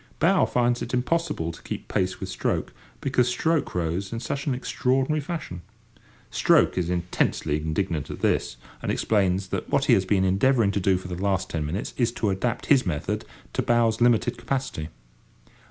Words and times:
Bow 0.17 0.45
finds 0.47 0.81
it 0.81 0.95
impossible 0.95 1.51
to 1.51 1.61
keep 1.61 1.87
pace 1.87 2.19
with 2.19 2.27
stroke, 2.27 2.73
because 3.01 3.27
stroke 3.27 3.75
rows 3.75 4.11
in 4.11 4.19
such 4.19 4.47
an 4.47 4.55
extraordinary 4.55 5.19
fashion. 5.21 5.61
Stroke 6.31 6.75
is 6.75 6.89
intensely 6.89 7.57
indignant 7.57 8.09
at 8.09 8.21
this, 8.21 8.57
and 8.81 8.91
explains 8.91 9.49
that 9.49 9.69
what 9.69 9.85
he 9.85 9.93
has 9.93 10.05
been 10.05 10.25
endeavouring 10.25 10.71
to 10.71 10.79
do 10.79 10.97
for 10.97 11.07
the 11.07 11.13
last 11.21 11.51
ten 11.51 11.67
minutes 11.67 11.93
is 11.97 12.11
to 12.13 12.31
adapt 12.31 12.65
his 12.65 12.83
method 12.83 13.25
to 13.53 13.61
bow's 13.61 14.01
limited 14.01 14.39
capacity. 14.39 14.87